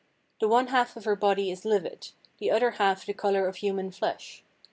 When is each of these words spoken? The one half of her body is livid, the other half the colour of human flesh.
The 0.39 0.47
one 0.47 0.69
half 0.69 0.97
of 0.97 1.05
her 1.05 1.15
body 1.15 1.51
is 1.51 1.63
livid, 1.63 2.09
the 2.39 2.49
other 2.49 2.71
half 2.71 3.05
the 3.05 3.13
colour 3.13 3.47
of 3.47 3.57
human 3.57 3.91
flesh. 3.91 4.43